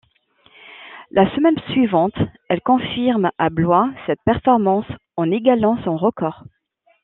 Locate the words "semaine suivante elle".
1.35-2.61